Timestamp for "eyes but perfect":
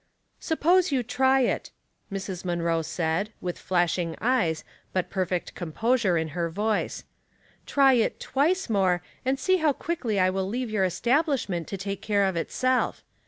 4.19-5.53